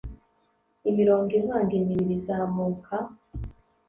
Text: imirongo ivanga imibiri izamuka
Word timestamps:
imirongo 0.89 1.31
ivanga 1.39 1.73
imibiri 1.79 2.13
izamuka 2.19 2.95